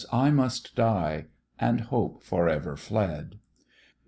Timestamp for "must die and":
0.31-1.79